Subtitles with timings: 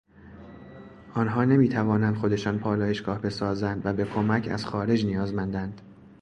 [1.13, 5.81] آنها نمیتوانندخودشان پالایشگاه بسازند و به کمک از خارج نیازمندند.